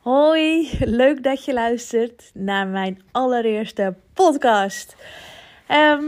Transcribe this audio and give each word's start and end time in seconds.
Hoi, 0.00 0.70
leuk 0.78 1.22
dat 1.22 1.44
je 1.44 1.52
luistert 1.52 2.30
naar 2.34 2.66
mijn 2.66 3.02
allereerste 3.10 3.94
podcast. 4.12 4.96
Ehm, 5.66 6.04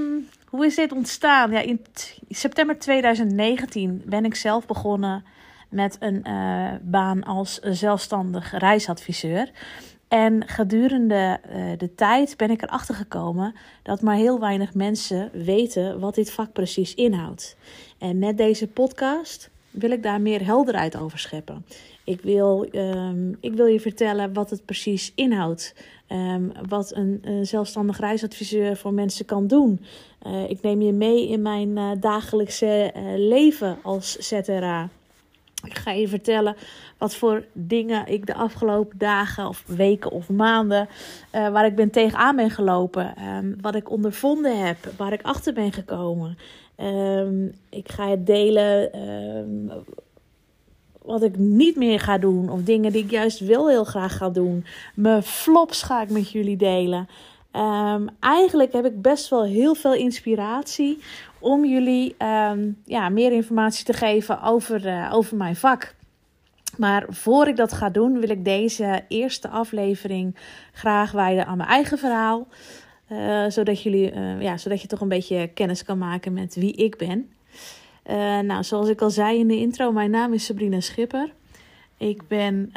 hoe 0.48 0.66
is 0.66 0.74
dit 0.74 0.92
ontstaan? 0.92 1.50
Ja, 1.50 1.60
in 1.60 1.84
september 2.28 2.78
2019 2.78 4.02
ben 4.06 4.24
ik 4.24 4.34
zelf 4.34 4.66
begonnen 4.66 5.24
met 5.68 5.96
een 6.00 6.24
uh, 6.28 6.70
baan 6.82 7.22
als 7.24 7.58
zelfstandig 7.58 8.58
reisadviseur. 8.58 9.50
En 10.08 10.48
gedurende 10.48 11.40
uh, 11.48 11.78
de 11.78 11.94
tijd 11.94 12.36
ben 12.36 12.50
ik 12.50 12.62
erachter 12.62 12.94
gekomen 12.94 13.54
dat 13.82 14.02
maar 14.02 14.16
heel 14.16 14.40
weinig 14.40 14.74
mensen 14.74 15.30
weten 15.32 16.00
wat 16.00 16.14
dit 16.14 16.32
vak 16.32 16.52
precies 16.52 16.94
inhoudt. 16.94 17.56
En 17.98 18.18
met 18.18 18.36
deze 18.36 18.68
podcast 18.68 19.50
wil 19.72 19.90
ik 19.90 20.02
daar 20.02 20.20
meer 20.20 20.44
helderheid 20.44 20.96
over 20.96 21.18
scheppen. 21.18 21.64
Ik 22.04 22.20
wil, 22.20 22.66
um, 22.72 23.36
ik 23.40 23.54
wil 23.54 23.66
je 23.66 23.80
vertellen 23.80 24.32
wat 24.32 24.50
het 24.50 24.64
precies 24.64 25.12
inhoudt. 25.14 25.74
Um, 26.08 26.52
wat 26.68 26.94
een, 26.94 27.18
een, 27.22 27.46
zelfstandig 27.46 27.98
reisadviseur 27.98 28.76
voor 28.76 28.92
mensen 28.92 29.24
kan 29.24 29.46
doen. 29.46 29.80
Uh, 30.26 30.50
ik 30.50 30.62
neem 30.62 30.82
je 30.82 30.92
mee 30.92 31.28
in 31.28 31.42
mijn 31.42 31.68
uh, 31.68 31.90
dagelijkse 32.00 32.92
uh, 32.96 33.02
leven 33.16 33.78
als 33.82 34.16
ZRA. 34.16 34.88
Ik 35.64 35.78
ga 35.78 35.90
je 35.90 36.08
vertellen 36.08 36.56
wat 36.98 37.14
voor 37.14 37.44
dingen 37.52 38.06
ik 38.06 38.26
de 38.26 38.34
afgelopen 38.34 38.98
dagen 38.98 39.48
of 39.48 39.64
weken 39.66 40.10
of 40.10 40.28
maanden 40.28 40.88
waar 41.30 41.66
ik 41.66 41.74
ben 41.74 41.90
tegenaan 41.90 42.36
ben 42.36 42.50
gelopen. 42.50 43.14
Um, 43.36 43.56
wat 43.60 43.74
ik 43.74 43.90
ondervonden 43.90 44.66
heb, 44.66 44.76
waar 44.96 45.12
ik 45.12 45.22
achter 45.22 45.52
ben 45.52 45.72
gekomen. 45.72 46.38
Um, 46.82 47.52
ik 47.70 47.90
ga 47.90 48.08
het 48.08 48.26
delen 48.26 48.98
um, 49.08 49.70
wat 51.02 51.22
ik 51.22 51.36
niet 51.36 51.76
meer 51.76 52.00
ga 52.00 52.18
doen. 52.18 52.50
Of 52.50 52.62
dingen 52.62 52.92
die 52.92 53.04
ik 53.04 53.10
juist 53.10 53.40
wel 53.40 53.68
heel 53.68 53.84
graag 53.84 54.16
ga 54.16 54.30
doen. 54.30 54.64
Mijn 54.94 55.22
flops 55.22 55.82
ga 55.82 56.02
ik 56.02 56.10
met 56.10 56.30
jullie 56.30 56.56
delen. 56.56 57.08
Um, 57.56 58.08
eigenlijk 58.20 58.72
heb 58.72 58.84
ik 58.84 59.02
best 59.02 59.28
wel 59.28 59.44
heel 59.44 59.74
veel 59.74 59.94
inspiratie 59.94 60.98
om 61.38 61.64
jullie 61.64 62.14
ja, 62.84 63.08
meer 63.08 63.32
informatie 63.32 63.84
te 63.84 63.92
geven 63.92 64.42
over, 64.42 64.86
uh, 64.86 65.10
over 65.12 65.36
mijn 65.36 65.56
vak. 65.56 65.94
Maar 66.76 67.04
voor 67.08 67.48
ik 67.48 67.56
dat 67.56 67.72
ga 67.72 67.90
doen, 67.90 68.20
wil 68.20 68.30
ik 68.30 68.44
deze 68.44 69.04
eerste 69.08 69.48
aflevering 69.48 70.36
graag 70.72 71.12
wijden 71.12 71.46
aan 71.46 71.56
mijn 71.56 71.68
eigen 71.68 71.98
verhaal. 71.98 72.46
Uh, 73.12 73.44
zodat, 73.48 73.82
jullie, 73.82 74.12
uh, 74.12 74.42
ja, 74.42 74.56
zodat 74.56 74.80
je 74.80 74.88
toch 74.88 75.00
een 75.00 75.08
beetje 75.08 75.50
kennis 75.54 75.84
kan 75.84 75.98
maken 75.98 76.32
met 76.32 76.54
wie 76.54 76.72
ik 76.72 76.96
ben. 76.96 77.30
Uh, 78.10 78.38
nou, 78.38 78.64
zoals 78.64 78.88
ik 78.88 79.00
al 79.00 79.10
zei 79.10 79.38
in 79.38 79.48
de 79.48 79.56
intro, 79.56 79.92
mijn 79.92 80.10
naam 80.10 80.32
is 80.32 80.44
Sabrina 80.44 80.80
Schipper. 80.80 81.32
Ik 81.96 82.28
ben 82.28 82.72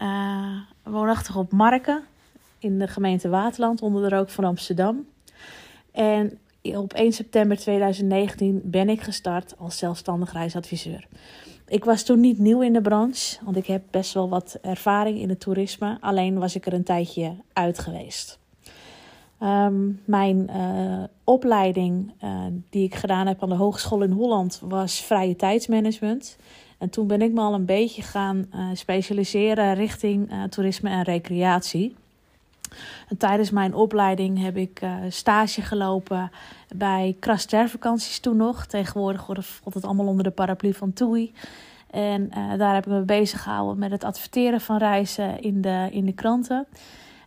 woonachtig 0.83 1.35
op 1.35 1.51
Marken 1.51 2.03
in 2.59 2.79
de 2.79 2.87
gemeente 2.87 3.29
Waterland, 3.29 3.81
onder 3.81 4.09
de 4.09 4.15
rook 4.15 4.29
van 4.29 4.43
Amsterdam. 4.43 5.07
En 5.91 6.37
op 6.61 6.93
1 6.93 7.11
september 7.11 7.57
2019 7.57 8.61
ben 8.63 8.89
ik 8.89 9.01
gestart 9.01 9.55
als 9.57 9.77
zelfstandig 9.77 10.33
reisadviseur. 10.33 11.07
Ik 11.67 11.85
was 11.85 12.03
toen 12.03 12.19
niet 12.19 12.39
nieuw 12.39 12.61
in 12.61 12.73
de 12.73 12.81
branche, 12.81 13.37
want 13.43 13.57
ik 13.57 13.67
heb 13.67 13.83
best 13.91 14.13
wel 14.13 14.29
wat 14.29 14.57
ervaring 14.61 15.19
in 15.19 15.29
het 15.29 15.39
toerisme. 15.39 15.97
Alleen 16.01 16.39
was 16.39 16.55
ik 16.55 16.65
er 16.65 16.73
een 16.73 16.83
tijdje 16.83 17.35
uit 17.53 17.79
geweest. 17.79 18.39
Um, 19.41 20.01
mijn 20.05 20.49
uh, 20.55 21.03
opleiding 21.23 22.13
uh, 22.23 22.45
die 22.69 22.83
ik 22.83 22.95
gedaan 22.95 23.27
heb 23.27 23.43
aan 23.43 23.49
de 23.49 23.55
Hogeschool 23.55 24.01
in 24.01 24.11
Holland 24.11 24.61
was 24.63 25.01
vrije 25.01 25.35
tijdsmanagement. 25.35 26.37
En 26.77 26.89
toen 26.89 27.07
ben 27.07 27.21
ik 27.21 27.31
me 27.31 27.41
al 27.41 27.53
een 27.53 27.65
beetje 27.65 28.01
gaan 28.01 28.45
uh, 28.55 28.67
specialiseren 28.73 29.73
richting 29.73 30.31
toerisme 30.49 30.89
en 30.89 31.03
recreatie. 31.03 31.95
En 33.07 33.17
tijdens 33.17 33.51
mijn 33.51 33.73
opleiding 33.73 34.41
heb 34.41 34.57
ik 34.57 34.81
stage 35.09 35.61
gelopen 35.61 36.31
bij 36.75 37.15
Krastervakanties 37.19 38.19
toen 38.19 38.37
nog. 38.37 38.65
Tegenwoordig 38.65 39.25
wordt 39.25 39.73
het 39.73 39.85
allemaal 39.85 40.07
onder 40.07 40.23
de 40.23 40.31
paraplu 40.31 40.73
van 40.73 40.93
TUI. 40.93 41.33
En 41.91 42.29
daar 42.57 42.73
heb 42.73 42.85
ik 42.85 42.91
me 42.91 43.01
bezig 43.01 43.43
gehouden 43.43 43.79
met 43.79 43.91
het 43.91 44.03
adverteren 44.03 44.61
van 44.61 44.77
reizen 44.77 45.41
in 45.41 45.61
de, 45.61 45.87
in 45.91 46.05
de 46.05 46.13
kranten. 46.13 46.67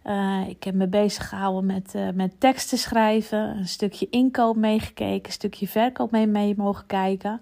Uh, 0.08 0.48
ik 0.48 0.64
heb 0.64 0.74
me 0.74 0.86
bezig 0.86 1.28
gehouden 1.28 1.66
met, 1.66 1.92
uh, 1.96 2.08
met 2.14 2.40
teksten 2.40 2.78
schrijven, 2.78 3.38
een 3.38 3.68
stukje 3.68 4.06
inkoop 4.10 4.56
meegekeken, 4.56 5.26
een 5.26 5.32
stukje 5.32 5.68
verkoop 5.68 6.10
mee, 6.10 6.26
mee 6.26 6.54
mogen 6.56 6.86
kijken. 6.86 7.40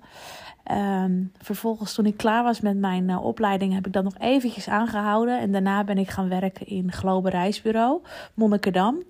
Um, 0.73 1.33
vervolgens, 1.39 1.95
toen 1.95 2.07
ik 2.07 2.17
klaar 2.17 2.43
was 2.43 2.61
met 2.61 2.77
mijn 2.77 3.09
uh, 3.09 3.25
opleiding, 3.25 3.75
heb 3.75 3.87
ik 3.87 3.93
dat 3.93 4.05
nog 4.05 4.19
eventjes 4.19 4.69
aangehouden. 4.69 5.41
En 5.41 5.53
daarna 5.53 5.85
ben 5.85 5.99
ik 5.99 6.09
gaan 6.09 6.29
werken 6.29 6.67
in 6.67 6.93
Globe 6.93 7.31
Reisbureau, 7.31 8.01
Monnikerdam. 8.35 9.03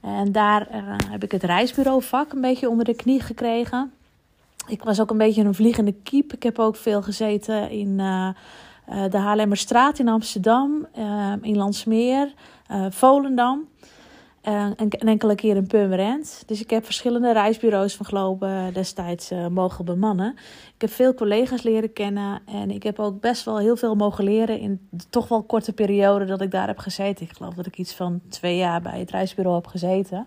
En 0.00 0.32
daar 0.32 0.66
heb 1.10 1.24
ik 1.24 1.32
het 1.32 1.42
reisbureauvak 1.42 2.32
een 2.32 2.40
beetje 2.40 2.68
onder 2.68 2.84
de 2.84 2.94
knie 2.94 3.20
gekregen. 3.20 3.92
Ik 4.66 4.82
was 4.82 5.00
ook 5.00 5.10
een 5.10 5.18
beetje 5.18 5.44
een 5.44 5.54
vliegende 5.54 5.94
kiep. 6.02 6.32
Ik 6.32 6.42
heb 6.42 6.58
ook 6.58 6.76
veel 6.76 7.02
gezeten 7.02 7.70
in 7.70 7.96
de 9.10 9.18
Haarlemmerstraat 9.18 9.98
in 9.98 10.08
Amsterdam, 10.08 10.86
in 11.40 11.56
Landsmeer 11.56 12.32
uh, 12.70 12.86
Volendam. 12.90 13.68
Uh, 14.48 14.64
en 14.76 14.88
enkele 14.88 15.34
keer 15.34 15.56
in 15.56 15.66
Purmerend. 15.66 16.42
Dus 16.46 16.60
ik 16.60 16.70
heb 16.70 16.84
verschillende 16.84 17.32
reisbureaus 17.32 17.96
van 17.96 18.06
Globe 18.06 18.70
destijds 18.72 19.32
uh, 19.32 19.46
mogen 19.46 19.84
bemannen. 19.84 20.34
Ik 20.74 20.80
heb 20.80 20.90
veel 20.90 21.14
collega's 21.14 21.62
leren 21.62 21.92
kennen. 21.92 22.40
En 22.46 22.70
ik 22.70 22.82
heb 22.82 22.98
ook 22.98 23.20
best 23.20 23.44
wel 23.44 23.58
heel 23.58 23.76
veel 23.76 23.94
mogen 23.94 24.24
leren 24.24 24.58
in 24.58 24.86
de 24.90 25.04
toch 25.10 25.28
wel 25.28 25.42
korte 25.42 25.72
periode 25.72 26.24
dat 26.24 26.40
ik 26.40 26.50
daar 26.50 26.66
heb 26.66 26.78
gezeten. 26.78 27.26
Ik 27.26 27.32
geloof 27.32 27.54
dat 27.54 27.66
ik 27.66 27.78
iets 27.78 27.94
van 27.94 28.20
twee 28.28 28.56
jaar 28.56 28.82
bij 28.82 28.98
het 28.98 29.10
reisbureau 29.10 29.56
heb 29.56 29.66
gezeten. 29.66 30.26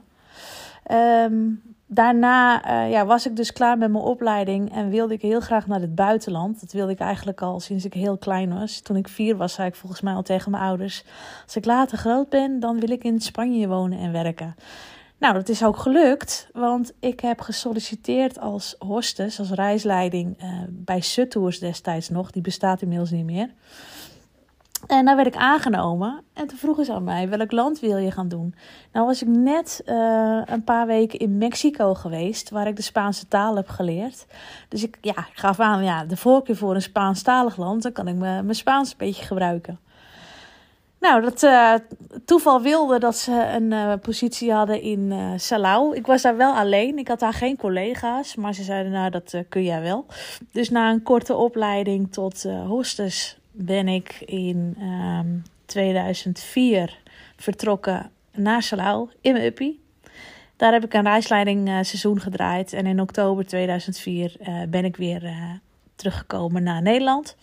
Um, 0.91 1.72
daarna 1.93 2.69
uh, 2.85 2.91
ja, 2.91 3.05
was 3.05 3.25
ik 3.25 3.35
dus 3.35 3.53
klaar 3.53 3.77
met 3.77 3.91
mijn 3.91 4.03
opleiding 4.03 4.73
en 4.73 4.89
wilde 4.89 5.13
ik 5.13 5.21
heel 5.21 5.39
graag 5.39 5.67
naar 5.67 5.81
het 5.81 5.95
buitenland. 5.95 6.59
Dat 6.59 6.71
wilde 6.71 6.91
ik 6.91 6.99
eigenlijk 6.99 7.41
al 7.41 7.59
sinds 7.59 7.85
ik 7.85 7.93
heel 7.93 8.17
klein 8.17 8.53
was. 8.59 8.79
Toen 8.79 8.95
ik 8.95 9.07
vier 9.07 9.37
was, 9.37 9.53
zei 9.53 9.67
ik 9.67 9.75
volgens 9.75 10.01
mij 10.01 10.13
al 10.13 10.23
tegen 10.23 10.51
mijn 10.51 10.63
ouders: 10.63 11.03
Als 11.45 11.55
ik 11.55 11.65
later 11.65 11.97
groot 11.97 12.29
ben, 12.29 12.59
dan 12.59 12.79
wil 12.79 12.89
ik 12.89 13.03
in 13.03 13.21
Spanje 13.21 13.67
wonen 13.67 13.99
en 13.99 14.11
werken. 14.11 14.55
Nou, 15.17 15.33
dat 15.33 15.49
is 15.49 15.63
ook 15.63 15.77
gelukt, 15.77 16.49
want 16.53 16.93
ik 16.99 17.19
heb 17.19 17.41
gesolliciteerd 17.41 18.39
als 18.39 18.75
hostess, 18.79 19.39
als 19.39 19.51
reisleiding 19.51 20.43
uh, 20.43 20.49
bij 20.69 21.01
Suttours 21.01 21.59
destijds 21.59 22.09
nog. 22.09 22.31
Die 22.31 22.41
bestaat 22.41 22.81
inmiddels 22.81 23.11
niet 23.11 23.25
meer. 23.25 23.49
En 24.87 25.05
daar 25.05 25.15
werd 25.15 25.27
ik 25.27 25.35
aangenomen. 25.35 26.23
En 26.33 26.47
toen 26.47 26.57
vroegen 26.57 26.85
ze 26.85 26.93
aan 26.93 27.03
mij, 27.03 27.29
welk 27.29 27.51
land 27.51 27.79
wil 27.79 27.97
je 27.97 28.11
gaan 28.11 28.27
doen? 28.27 28.55
Nou 28.91 29.05
was 29.05 29.21
ik 29.21 29.27
net 29.27 29.81
uh, 29.85 30.41
een 30.45 30.63
paar 30.63 30.87
weken 30.87 31.19
in 31.19 31.37
Mexico 31.37 31.93
geweest, 31.93 32.49
waar 32.49 32.67
ik 32.67 32.75
de 32.75 32.81
Spaanse 32.81 33.27
taal 33.27 33.55
heb 33.55 33.69
geleerd. 33.69 34.25
Dus 34.69 34.83
ik, 34.83 34.97
ja, 35.01 35.27
gaf 35.33 35.59
aan, 35.59 35.83
ja, 35.83 36.05
de 36.05 36.17
voorkeur 36.17 36.55
voor 36.55 36.75
een 36.75 36.81
Spaanstalig 36.81 37.57
land, 37.57 37.83
dan 37.83 37.91
kan 37.91 38.07
ik 38.07 38.15
mijn 38.15 38.55
Spaans 38.55 38.91
een 38.91 38.97
beetje 38.97 39.25
gebruiken. 39.25 39.79
Nou, 40.99 41.21
dat 41.21 41.43
uh, 41.43 41.73
toeval 42.25 42.61
wilde 42.61 42.99
dat 42.99 43.17
ze 43.17 43.51
een 43.55 43.71
uh, 43.71 43.93
positie 44.01 44.51
hadden 44.51 44.81
in 44.81 44.99
uh, 44.99 45.31
Salau. 45.35 45.95
Ik 45.95 46.05
was 46.05 46.21
daar 46.21 46.37
wel 46.37 46.53
alleen. 46.53 46.97
Ik 46.97 47.07
had 47.07 47.19
daar 47.19 47.33
geen 47.33 47.57
collega's. 47.57 48.35
Maar 48.35 48.53
ze 48.53 48.63
zeiden, 48.63 48.91
nou, 48.91 49.09
dat 49.09 49.35
kun 49.49 49.63
jij 49.63 49.81
wel. 49.81 50.05
Dus 50.51 50.69
na 50.69 50.91
een 50.91 51.03
korte 51.03 51.35
opleiding 51.35 52.11
tot 52.11 52.43
hostess 52.67 53.37
ben 53.53 53.87
ik 53.87 54.21
in 54.25 54.75
um, 54.79 54.83
ehm, 54.83 55.27
2004 55.65 56.99
vertrokken 57.35 58.11
naar 58.31 58.63
Salau 58.63 59.09
in 59.21 59.33
mijn 59.33 59.45
uppie. 59.45 59.81
Daar 60.55 60.73
heb 60.73 60.83
ik 60.83 60.93
een 60.93 61.03
reisleiding 61.03 61.67
uh, 61.67 61.73
seizoen 61.73 62.19
gedraaid. 62.19 62.73
En 62.73 62.85
in 62.85 63.01
oktober 63.01 63.45
2004 63.45 64.35
uh, 64.39 64.61
ben 64.69 64.85
ik 64.85 64.95
weer 64.95 65.23
uh, 65.23 65.51
teruggekomen 65.95 66.63
naar 66.63 66.81
Nederland. 66.81 67.35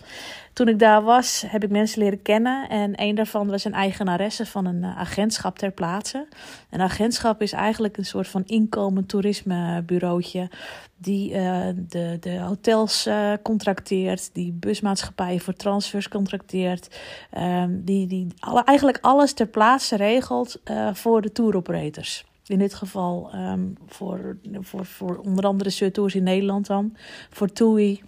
Toen 0.53 0.69
ik 0.69 0.79
daar 0.79 1.03
was, 1.03 1.45
heb 1.47 1.65
ik 1.65 1.71
mensen 1.71 2.03
leren 2.03 2.23
kennen. 2.23 2.69
En 2.69 2.93
een 3.03 3.15
daarvan 3.15 3.51
was 3.51 3.65
een 3.65 3.75
eigenaresse 3.75 4.47
van 4.47 4.67
een 4.67 4.85
agentschap 4.85 5.59
ter 5.59 5.71
plaatse. 5.71 6.27
Een 6.71 6.81
agentschap 6.81 7.43
is 7.43 7.53
eigenlijk 7.53 7.97
een 7.97 8.05
soort 8.05 8.29
van 8.29 8.43
inkomend 8.47 9.09
toerismebureautje. 9.09 10.49
Die 10.97 11.31
uh, 11.31 11.67
de, 11.89 12.17
de 12.21 12.39
hotels 12.39 13.07
uh, 13.07 13.33
contracteert, 13.43 14.31
die 14.33 14.53
busmaatschappijen 14.53 15.41
voor 15.41 15.55
transfers 15.55 16.09
contracteert. 16.09 16.99
Um, 17.39 17.85
die 17.85 18.07
die 18.07 18.27
alle, 18.39 18.65
eigenlijk 18.65 18.99
alles 19.01 19.33
ter 19.33 19.47
plaatse 19.47 19.97
regelt 19.97 20.61
voor 20.93 21.23
de 21.23 21.33
touroperators. 21.33 22.25
In 22.47 22.59
dit 22.59 22.75
geval 22.75 23.31
ehm, 23.33 23.61
voor, 23.87 24.37
voor, 24.53 24.85
voor 24.85 25.17
onder 25.17 25.45
andere 25.45 25.71
surtours 25.71 26.15
in 26.15 26.23
Nederland 26.23 26.67
dan. 26.67 26.97
Voor 27.31 27.53
TUI. 27.53 28.03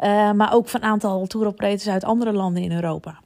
Uh, 0.00 0.32
maar 0.32 0.52
ook 0.52 0.68
van 0.68 0.82
een 0.82 0.88
aantal 0.88 1.26
touroperators 1.26 1.88
uit 1.88 2.04
andere 2.04 2.32
landen 2.32 2.62
in 2.62 2.72
Europa. 2.72 3.18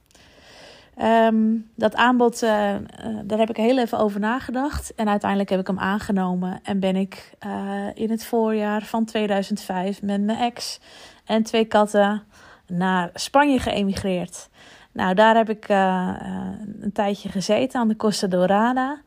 Um, 1.02 1.70
dat 1.74 1.94
aanbod, 1.94 2.42
uh, 2.42 2.74
uh, 2.74 2.80
daar 3.24 3.38
heb 3.38 3.50
ik 3.50 3.56
heel 3.56 3.78
even 3.78 3.98
over 3.98 4.20
nagedacht. 4.20 4.94
En 4.94 5.08
uiteindelijk 5.08 5.50
heb 5.50 5.60
ik 5.60 5.66
hem 5.66 5.78
aangenomen. 5.78 6.60
En 6.62 6.80
ben 6.80 6.96
ik 6.96 7.32
uh, 7.46 7.86
in 7.94 8.10
het 8.10 8.24
voorjaar 8.24 8.82
van 8.82 9.04
2005 9.04 10.02
met 10.02 10.22
mijn 10.22 10.38
ex 10.38 10.80
en 11.24 11.42
twee 11.42 11.64
katten 11.64 12.22
naar 12.66 13.10
Spanje 13.14 13.58
geëmigreerd. 13.58 14.48
Nou, 14.92 15.14
daar 15.14 15.36
heb 15.36 15.50
ik 15.50 15.68
een 15.68 16.92
tijdje 16.92 17.28
gezeten 17.28 17.80
aan 17.80 17.88
de 17.88 17.96
Costa 17.96 18.26
Dorada. 18.26 19.00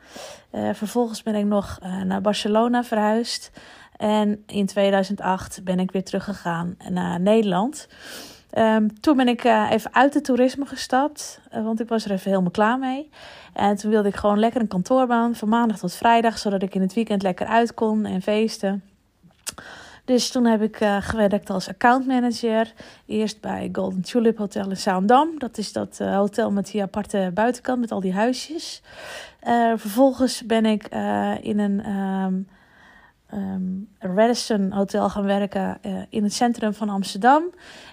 vervolgens 0.51 1.23
ben 1.23 1.35
ik 1.35 1.45
nog 1.45 1.79
naar 2.05 2.21
Barcelona 2.21 2.83
verhuisd. 2.83 3.51
En 4.01 4.43
in 4.45 4.65
2008 4.65 5.63
ben 5.63 5.79
ik 5.79 5.91
weer 5.91 6.03
teruggegaan 6.03 6.75
naar 6.89 7.19
Nederland. 7.19 7.87
Um, 8.57 8.99
toen 9.01 9.17
ben 9.17 9.27
ik 9.27 9.43
uh, 9.43 9.71
even 9.71 9.93
uit 9.93 10.13
het 10.13 10.23
toerisme 10.23 10.65
gestapt, 10.65 11.41
uh, 11.53 11.63
want 11.63 11.79
ik 11.79 11.87
was 11.87 12.05
er 12.05 12.11
even 12.11 12.29
helemaal 12.29 12.51
klaar 12.51 12.79
mee. 12.79 13.09
En 13.53 13.75
toen 13.75 13.91
wilde 13.91 14.07
ik 14.07 14.15
gewoon 14.15 14.39
lekker 14.39 14.61
een 14.61 14.67
kantoorbaan 14.67 15.35
van 15.35 15.49
maandag 15.49 15.77
tot 15.77 15.93
vrijdag, 15.93 16.37
zodat 16.37 16.61
ik 16.61 16.75
in 16.75 16.81
het 16.81 16.93
weekend 16.93 17.21
lekker 17.21 17.45
uit 17.47 17.73
kon 17.73 18.05
en 18.05 18.21
feesten. 18.21 18.83
Dus 20.05 20.31
toen 20.31 20.45
heb 20.45 20.61
ik 20.61 20.81
uh, 20.81 20.97
gewerkt 20.99 21.49
als 21.49 21.67
accountmanager. 21.67 22.73
Eerst 23.05 23.41
bij 23.41 23.69
Golden 23.71 24.01
Tulip 24.01 24.37
Hotel 24.37 24.69
in 24.69 24.77
Zaandam. 24.77 25.39
Dat 25.39 25.57
is 25.57 25.73
dat 25.73 25.97
hotel 25.97 26.51
met 26.51 26.71
die 26.71 26.81
aparte 26.81 27.31
buitenkant 27.33 27.79
met 27.79 27.91
al 27.91 27.99
die 27.99 28.13
huisjes. 28.13 28.81
vervolgens 29.75 30.45
ben 30.45 30.65
ik 30.65 30.87
in 31.41 31.59
een 31.59 31.89
um, 31.89 32.47
um, 33.33 33.89
Radisson 33.99 34.71
Hotel 34.71 35.09
gaan 35.09 35.23
werken 35.23 35.77
in 36.09 36.23
het 36.23 36.33
centrum 36.33 36.73
van 36.73 36.89
Amsterdam. 36.89 37.43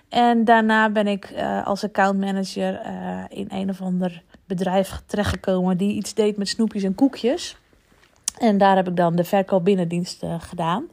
En 0.08 0.44
daarna 0.44 0.90
ben 0.90 1.06
ik 1.06 1.30
uh, 1.30 1.66
als 1.66 1.84
accountmanager 1.84 2.80
uh, 2.86 3.24
in 3.28 3.46
een 3.48 3.70
of 3.70 3.80
ander 3.80 4.22
bedrijf 4.44 5.02
terechtgekomen 5.06 5.76
die 5.76 5.94
iets 5.94 6.14
deed 6.14 6.36
met 6.36 6.48
snoepjes 6.48 6.82
en 6.82 6.94
koekjes. 6.94 7.56
En 8.38 8.58
daar 8.58 8.76
heb 8.76 8.88
ik 8.88 8.96
dan 8.96 9.16
de 9.16 9.24
verkoop 9.24 9.64
binnendienst 9.64 10.22
uh, 10.22 10.34
gedaan. 10.38 10.86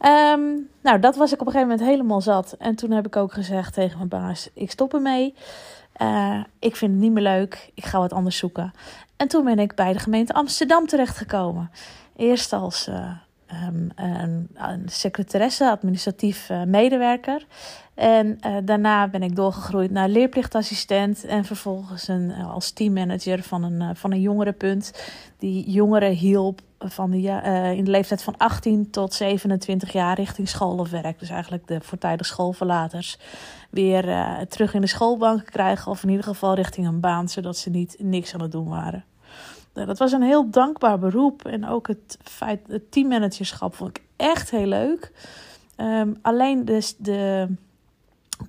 Um, 0.00 0.68
nou, 0.82 1.00
dat 1.00 1.16
was 1.16 1.32
ik 1.32 1.40
op 1.40 1.46
een 1.46 1.52
gegeven 1.52 1.72
moment 1.72 1.88
helemaal 1.88 2.20
zat. 2.20 2.54
En 2.58 2.74
toen 2.74 2.90
heb 2.90 3.06
ik 3.06 3.16
ook 3.16 3.32
gezegd 3.32 3.74
tegen 3.74 3.96
mijn 3.96 4.08
baas: 4.08 4.50
ik 4.54 4.70
stop 4.70 4.94
ermee. 4.94 5.34
ik 6.58 6.76
vind 6.76 6.92
het 6.92 7.00
niet 7.00 7.12
meer 7.12 7.22
leuk. 7.22 7.70
Ik 7.74 7.84
ga 7.84 7.98
wat 7.98 8.12
anders 8.12 8.36
zoeken. 8.36 8.72
En 9.16 9.28
toen 9.28 9.44
ben 9.44 9.58
ik 9.58 9.74
bij 9.74 9.92
de 9.92 9.98
gemeente 9.98 10.32
Amsterdam 10.32 10.86
terechtgekomen. 10.86 11.70
Eerst 12.16 12.52
als 12.52 12.90
um, 13.68 13.90
een, 13.94 14.82
secretaresse, 14.86 15.70
administratief 15.70 16.50
medewerker. 16.66 17.46
En 17.96 18.38
uh, 18.46 18.56
daarna 18.64 19.08
ben 19.08 19.22
ik 19.22 19.36
doorgegroeid 19.36 19.90
naar 19.90 20.08
leerplichtassistent 20.08 21.24
en 21.24 21.44
vervolgens 21.44 22.08
een, 22.08 22.30
uh, 22.30 22.52
als 22.52 22.70
teammanager 22.70 23.42
van 23.42 23.62
een, 23.62 23.80
uh, 23.80 23.90
van 23.94 24.12
een 24.12 24.20
jongerenpunt. 24.20 24.92
Die 25.38 25.70
jongeren 25.70 26.10
hielp 26.10 26.60
van 26.78 27.10
de, 27.10 27.18
in 27.76 27.84
de 27.84 27.90
leeftijd 27.90 28.22
van 28.22 28.36
18 28.36 28.90
tot 28.90 29.14
27 29.14 29.92
jaar 29.92 30.16
richting 30.16 30.48
school 30.48 30.78
of 30.78 30.90
werk. 30.90 31.18
Dus 31.18 31.30
eigenlijk 31.30 31.66
de 31.66 31.80
voortijdig 31.80 32.26
schoolverlaters 32.26 33.18
weer 33.70 34.02
terug 34.48 34.74
in 34.74 34.80
de 34.80 34.86
schoolbank 34.86 35.44
krijgen 35.44 35.90
of 35.90 36.02
in 36.02 36.08
ieder 36.08 36.24
geval 36.24 36.54
richting 36.54 36.86
een 36.86 37.00
baan, 37.00 37.28
zodat 37.28 37.56
ze 37.56 37.70
niet 37.70 37.96
niks 37.98 38.34
aan 38.34 38.42
het 38.42 38.52
doen 38.52 38.68
waren. 38.68 39.04
Dat 39.84 39.98
was 39.98 40.12
een 40.12 40.22
heel 40.22 40.50
dankbaar 40.50 40.98
beroep 40.98 41.44
en 41.44 41.66
ook 41.66 41.86
het 41.86 42.18
feit, 42.22 42.60
het 42.68 42.92
teammanagerschap 42.92 43.74
vond 43.74 43.96
ik 43.96 44.02
echt 44.16 44.50
heel 44.50 44.66
leuk. 44.66 45.12
Um, 45.76 46.18
alleen 46.22 46.64
dus 46.64 46.96
de 46.96 47.48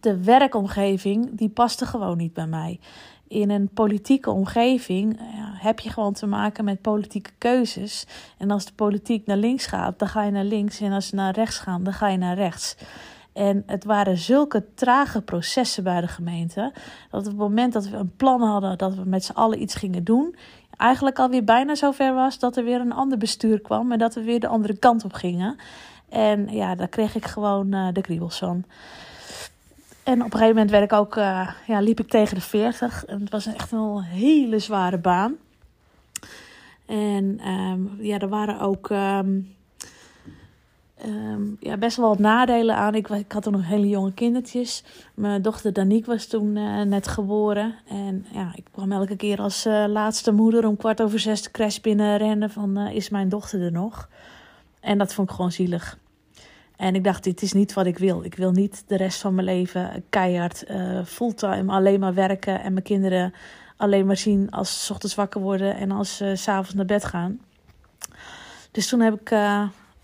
de 0.01 0.23
werkomgeving, 0.23 1.29
die 1.31 1.49
paste 1.49 1.85
gewoon 1.85 2.17
niet 2.17 2.33
bij 2.33 2.47
mij. 2.47 2.79
In 3.27 3.49
een 3.49 3.69
politieke 3.73 4.31
omgeving 4.31 5.19
ja, 5.19 5.53
heb 5.53 5.79
je 5.79 5.89
gewoon 5.89 6.13
te 6.13 6.25
maken 6.25 6.65
met 6.65 6.81
politieke 6.81 7.31
keuzes. 7.37 8.05
En 8.37 8.51
als 8.51 8.65
de 8.65 8.73
politiek 8.73 9.25
naar 9.25 9.37
links 9.37 9.65
gaat, 9.65 9.99
dan 9.99 10.07
ga 10.07 10.23
je 10.23 10.31
naar 10.31 10.43
links. 10.43 10.79
En 10.79 10.91
als 10.91 11.07
ze 11.07 11.15
naar 11.15 11.33
rechts 11.33 11.59
gaan, 11.59 11.83
dan 11.83 11.93
ga 11.93 12.07
je 12.07 12.17
naar 12.17 12.35
rechts. 12.35 12.75
En 13.33 13.63
het 13.65 13.83
waren 13.83 14.17
zulke 14.17 14.65
trage 14.73 15.21
processen 15.21 15.83
bij 15.83 16.01
de 16.01 16.07
gemeente. 16.07 16.73
Dat 17.11 17.19
op 17.19 17.27
het 17.27 17.37
moment 17.37 17.73
dat 17.73 17.87
we 17.87 17.97
een 17.97 18.15
plan 18.15 18.41
hadden 18.41 18.77
dat 18.77 18.95
we 18.95 19.03
met 19.05 19.23
z'n 19.23 19.31
allen 19.31 19.61
iets 19.61 19.75
gingen 19.75 20.03
doen. 20.03 20.35
Eigenlijk 20.77 21.19
alweer 21.19 21.43
bijna 21.43 21.75
zover 21.75 22.13
was 22.13 22.39
dat 22.39 22.57
er 22.57 22.63
weer 22.63 22.79
een 22.79 22.93
ander 22.93 23.17
bestuur 23.17 23.61
kwam. 23.61 23.91
En 23.91 23.99
dat 23.99 24.15
we 24.15 24.23
weer 24.23 24.39
de 24.39 24.47
andere 24.47 24.77
kant 24.77 25.03
op 25.03 25.13
gingen. 25.13 25.57
En 26.09 26.47
ja, 26.49 26.75
daar 26.75 26.87
kreeg 26.87 27.15
ik 27.15 27.25
gewoon 27.25 27.75
uh, 27.75 27.87
de 27.93 28.01
kriebels 28.01 28.37
van. 28.37 28.63
En 30.03 30.19
op 30.19 30.25
een 30.25 30.31
gegeven 30.31 30.53
moment 30.53 30.71
werd 30.71 30.83
ik 30.83 30.93
ook, 30.93 31.15
uh, 31.15 31.49
ja, 31.67 31.79
liep 31.79 31.99
ik 31.99 32.09
tegen 32.09 32.35
de 32.35 32.41
40. 32.41 33.05
En 33.05 33.19
het 33.19 33.29
was 33.29 33.45
echt 33.45 33.71
een 33.71 34.01
hele 34.01 34.59
zware 34.59 34.97
baan. 34.97 35.35
En 36.85 37.49
um, 37.49 37.97
ja, 37.99 38.17
er 38.19 38.29
waren 38.29 38.59
ook 38.59 38.89
um, 38.89 39.55
um, 41.05 41.57
ja, 41.59 41.77
best 41.77 41.97
wel 41.97 42.09
wat 42.09 42.19
nadelen 42.19 42.75
aan. 42.75 42.95
Ik, 42.95 43.09
ik 43.09 43.31
had 43.31 43.43
toen 43.43 43.51
nog 43.51 43.67
hele 43.67 43.87
jonge 43.87 44.13
kindertjes. 44.13 44.83
Mijn 45.13 45.41
dochter 45.41 45.73
Danique 45.73 46.11
was 46.11 46.25
toen 46.25 46.55
uh, 46.55 46.81
net 46.81 47.07
geboren. 47.07 47.75
En 47.87 48.25
ja, 48.31 48.51
ik 48.55 48.65
kwam 48.71 48.91
elke 48.91 49.15
keer 49.15 49.39
als 49.39 49.65
uh, 49.65 49.85
laatste 49.87 50.31
moeder 50.31 50.67
om 50.67 50.77
kwart 50.77 51.01
over 51.01 51.19
zes 51.19 51.41
de 51.41 51.51
crash 51.51 51.79
binnenrennen 51.79 52.49
van 52.49 52.77
is 52.77 53.09
mijn 53.09 53.29
dochter 53.29 53.61
er 53.61 53.71
nog? 53.71 54.09
En 54.79 54.97
dat 54.97 55.13
vond 55.13 55.29
ik 55.29 55.35
gewoon 55.35 55.51
zielig. 55.51 55.97
En 56.75 56.95
ik 56.95 57.03
dacht, 57.03 57.23
dit 57.23 57.41
is 57.41 57.53
niet 57.53 57.73
wat 57.73 57.85
ik 57.85 57.97
wil. 57.97 58.23
Ik 58.23 58.35
wil 58.35 58.51
niet 58.51 58.83
de 58.87 58.97
rest 58.97 59.21
van 59.21 59.35
mijn 59.35 59.47
leven 59.47 60.03
keihard 60.09 60.65
fulltime 61.05 61.71
alleen 61.71 61.99
maar 61.99 62.13
werken 62.13 62.61
en 62.61 62.73
mijn 62.73 62.85
kinderen 62.85 63.33
alleen 63.77 64.05
maar 64.05 64.17
zien 64.17 64.51
als 64.51 64.85
ze 64.85 64.93
ochtends 64.93 65.15
wakker 65.15 65.41
worden 65.41 65.75
en 65.75 65.91
als 65.91 66.17
ze 66.17 66.35
s 66.35 66.41
s'avonds 66.41 66.73
naar 66.73 66.85
bed 66.85 67.05
gaan. 67.05 67.39
Dus 68.71 68.87
toen 68.87 68.99
heb 68.99 69.21
ik 69.21 69.31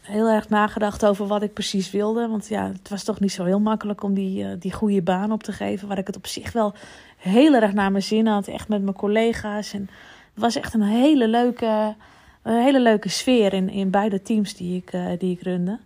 heel 0.04 0.28
erg 0.28 0.50
nagedacht 0.50 1.06
over 1.06 1.28
wat 1.28 1.42
ik 1.42 1.54
precies 1.54 1.92
wilde. 1.92 2.28
Want 2.28 2.48
ja, 2.48 2.68
het 2.68 2.90
was 2.90 3.04
toch 3.04 3.20
niet 3.20 3.32
zo 3.32 3.44
heel 3.44 3.60
makkelijk 3.60 4.04
om 4.04 4.14
die, 4.14 4.44
uh, 4.44 4.50
die 4.60 4.74
goede 4.74 5.02
baan 5.02 5.32
op 5.32 5.44
te 5.44 5.52
geven. 5.52 5.88
Waar 5.88 5.98
ik 5.98 6.08
het 6.08 6.16
op 6.16 6.28
zich 6.28 6.52
wel 6.52 6.74
heel 7.18 7.54
erg 7.54 7.74
naar 7.74 7.92
mijn 7.92 8.04
zin 8.04 8.28
had. 8.28 8.48
Echt 8.48 8.68
met 8.68 8.82
mijn 8.82 8.96
collega's. 8.96 9.74
En 9.74 9.90
het 10.34 10.44
was 10.44 10.56
echt 10.56 10.74
een 10.74 10.82
hele 10.82 11.28
leuke, 11.28 11.96
een 12.42 12.62
hele 12.62 12.80
leuke 12.80 13.10
sfeer 13.10 13.54
in, 13.54 13.70
in 13.70 13.90
beide 13.90 14.22
teams 14.22 14.56
die 14.56 14.84
ik, 14.86 15.20
die 15.20 15.32
ik 15.32 15.42
runde. 15.42 15.80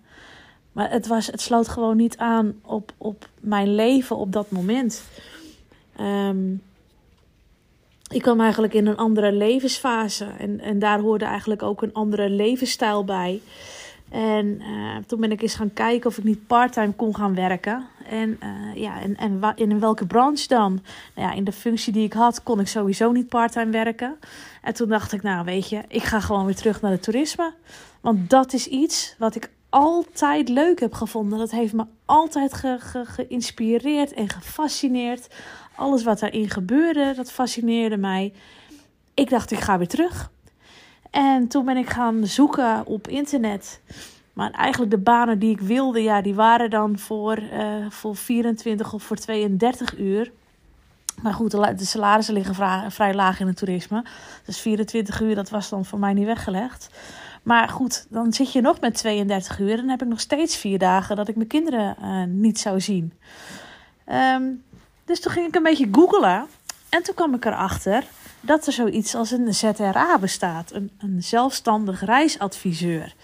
Maar 0.72 0.92
het, 0.92 1.08
was, 1.08 1.28
het 1.28 1.42
sloot 1.42 1.68
gewoon 1.68 1.98
niet 1.98 2.18
aan 2.18 2.56
op, 2.62 2.92
op 2.98 3.30
mijn 3.40 3.76
leven 3.76 4.18
op 4.18 4.32
dat 4.32 4.52
moment. 4.52 5.04
Um, 6.00 6.62
ik 8.10 8.22
kwam 8.22 8.42
eigenlijk 8.42 8.74
in 8.74 8.88
een 8.88 8.98
andere 8.98 9.32
levensfase. 9.32 10.26
En, 10.38 10.60
en 10.60 10.80
daar 10.80 11.00
hoorde 11.00 11.26
eigenlijk 11.26 11.64
ook 11.64 11.82
een 11.82 11.94
andere 11.94 12.30
levensstijl 12.30 13.04
bij. 13.04 13.42
En 14.10 14.62
uh, 14.62 14.96
toen 15.08 15.20
ben 15.20 15.32
ik 15.32 15.42
eens 15.42 15.56
gaan 15.56 15.74
kijken 15.74 16.10
of 16.10 16.18
ik 16.18 16.24
niet 16.24 16.48
parttime 16.48 16.94
kon 16.94 17.16
gaan 17.16 17.36
werken. 17.36 17.88
En, 18.10 18.40
uh, 18.44 18.76
ja, 18.76 19.02
en, 19.02 19.18
en 19.18 19.54
in 19.56 19.80
welke 19.80 20.06
branche 20.06 20.48
dan? 20.48 20.82
Nou 21.16 21.30
ja, 21.30 21.36
in 21.36 21.44
de 21.44 21.52
functie 21.52 21.94
die 21.94 22.06
ik 22.06 22.14
had, 22.14 22.44
kon 22.44 22.60
ik 22.60 22.68
sowieso 22.68 23.12
niet 23.12 23.28
parttime 23.28 23.72
werken. 23.72 24.16
En 24.62 24.74
toen 24.74 24.90
dacht 24.90 25.14
ik, 25.14 25.24
nou 25.24 25.46
weet 25.46 25.70
je, 25.70 25.84
ik 25.88 26.04
ga 26.04 26.20
gewoon 26.20 26.46
weer 26.46 26.56
terug 26.56 26.82
naar 26.82 26.92
het 26.92 27.04
toerisme. 27.04 27.54
Want 28.02 28.30
dat 28.30 28.54
is 28.54 28.68
iets 28.68 29.16
wat 29.18 29.36
ik 29.36 29.50
altijd 29.70 30.50
leuk 30.50 30.80
heb 30.80 30.94
gevonden. 30.94 31.40
Dat 31.40 31.52
heeft 31.52 31.74
me 31.74 31.86
altijd 32.06 32.54
ge, 32.54 32.78
ge, 32.80 33.06
geïnspireerd 33.06 34.14
en 34.14 34.30
gefascineerd. 34.30 35.28
Alles 35.76 36.04
wat 36.04 36.20
daarin 36.20 36.50
gebeurde, 36.50 37.14
dat 37.16 37.32
fascineerde 37.32 37.98
mij. 37.98 38.34
Ik 39.14 39.30
dacht, 39.30 39.52
ik 39.52 39.60
ga 39.60 39.78
weer 39.78 39.88
terug. 39.88 40.32
En 41.18 41.48
toen 41.48 41.66
ben 41.66 41.78
ik 41.78 41.90
gaan 41.90 42.26
zoeken 42.26 42.86
op 42.86 43.08
internet. 43.08 43.82
Maar 44.34 44.52
eigenlijk 44.52 44.92
de 44.92 44.98
banen 44.98 45.40
die 45.40 45.52
ik 45.52 45.60
wilde, 45.60 46.04
ja, 46.04 46.22
die 46.22 46.36
waren 46.36 46.70
dan 46.70 47.00
voor, 47.00 47.40
uh, 47.40 47.86
voor 47.90 48.16
24 48.16 48.94
of 48.94 49.04
voor 49.04 49.16
32 49.16 49.98
uur. 49.98 50.32
Maar 51.22 51.34
goed, 51.34 51.52
de 51.52 51.86
salarissen 51.86 52.34
liggen 52.34 52.92
vrij 52.92 53.14
laag 53.14 53.40
in 53.40 53.48
het 53.48 53.58
toerisme. 53.58 54.04
Dus 54.46 54.60
24 54.60 55.22
uur, 55.22 55.36
dat 55.36 55.50
was 55.50 55.70
dan 55.70 55.86
voor 55.86 56.00
mij 56.00 56.14
niet 56.14 56.26
weggelegd. 56.26 56.90
Maar 57.44 57.70
goed, 57.70 58.06
dan 58.10 58.34
zit 58.34 58.52
je 58.52 58.62
nog 58.62 58.80
met 58.80 58.98
32 58.98 59.60
uur. 59.60 59.72
En 59.72 59.78
dan 59.78 59.90
heb 59.90 60.02
ik 60.02 60.08
nog 60.08 60.20
steeds 60.20 60.58
vier 60.58 60.80
dagen 60.80 61.16
dat 61.16 61.28
ik 61.28 61.36
mijn 61.36 61.48
kinderen 61.48 61.96
uh, 62.02 62.24
niet 62.24 62.60
zou 62.60 62.82
zien. 62.82 63.14
Um, 64.12 64.64
dus 65.06 65.20
toen 65.20 65.32
ging 65.32 65.48
ik 65.48 65.56
een 65.56 65.64
beetje 65.64 65.90
googlen. 65.92 66.48
En 66.90 67.04
toen 67.04 67.16
kwam 67.16 67.34
ik 67.34 67.46
erachter 67.46 68.04
dat 68.48 68.68
er 68.68 68.74
zoiets 68.74 69.16
als 69.16 69.32
een 69.32 69.54
ZRA 69.54 70.20
bestaat. 70.20 70.72
Een, 70.72 70.92
een 70.98 71.24
zelfstandig 71.24 72.06
reisadviseur. 72.06 73.16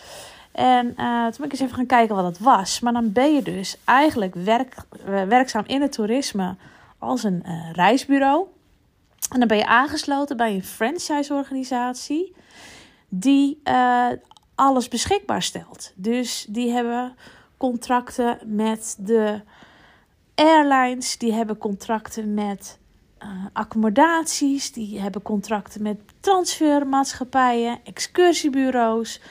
En 0.51 0.85
uh, 0.85 1.23
toen 1.23 1.35
ben 1.37 1.45
ik 1.45 1.51
eens 1.51 1.59
even 1.59 1.75
gaan 1.75 1.85
kijken 1.85 2.15
wat 2.15 2.23
dat 2.23 2.37
was. 2.37 2.79
Maar 2.79 2.93
dan 2.93 3.11
ben 3.11 3.33
je 3.35 3.41
dus 3.41 3.77
eigenlijk 3.85 4.35
werk, 4.35 4.75
uh, 5.07 5.23
werkzaam 5.23 5.63
in 5.67 5.81
het 5.81 5.91
toerisme 5.91 6.55
als 6.97 7.23
een 7.23 7.43
uh, 7.45 7.71
reisbureau. 7.71 8.47
En 9.31 9.39
dan 9.39 9.47
ben 9.47 9.57
je 9.57 9.65
aangesloten 9.65 10.37
bij 10.37 10.53
een 10.53 10.63
franchise-organisatie 10.63 12.35
die 13.09 13.61
uh, 13.63 14.07
alles 14.55 14.87
beschikbaar 14.87 15.41
stelt. 15.41 15.91
Dus 15.95 16.45
die 16.49 16.71
hebben 16.71 17.15
contracten 17.57 18.37
met 18.45 18.95
de 18.99 19.41
airlines, 20.35 21.17
die 21.17 21.33
hebben 21.33 21.57
contracten 21.57 22.33
met 22.33 22.79
uh, 23.23 23.45
accommodaties, 23.53 24.71
die 24.71 24.99
hebben 24.99 25.21
contracten 25.21 25.81
met 25.81 25.97
transfermaatschappijen, 26.19 27.79
excursiebureaus, 27.83 29.21